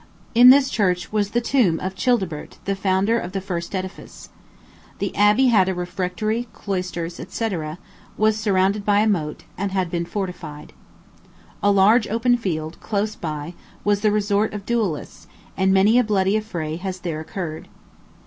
In 0.33 0.49
this 0.49 0.71
church 0.71 1.11
was 1.13 1.29
the 1.29 1.41
tomb 1.41 1.79
of 1.79 1.93
Childebert, 1.93 2.57
the 2.65 2.75
founder 2.75 3.19
of 3.19 3.33
the 3.33 3.39
first 3.39 3.75
edifice. 3.75 4.29
The 4.97 5.15
abbey 5.15 5.49
had 5.49 5.69
a 5.69 5.75
refectory, 5.75 6.47
cloisters, 6.53 7.21
&c, 7.29 7.49
was 8.17 8.35
surrounded 8.35 8.83
by 8.83 9.01
a 9.01 9.07
moat, 9.07 9.43
and 9.59 9.71
had 9.71 9.91
been 9.91 10.05
fortified. 10.05 10.73
A 11.61 11.69
large 11.69 12.07
open 12.07 12.35
field, 12.35 12.79
close 12.79 13.13
by, 13.15 13.53
was 13.83 14.01
the 14.01 14.09
resort 14.11 14.53
of 14.55 14.65
duellists, 14.65 15.27
and 15.55 15.71
many 15.71 15.99
a 15.99 16.03
bloody 16.03 16.35
affray 16.35 16.77
has 16.77 17.01
there 17.01 17.19
occurred. 17.19 17.67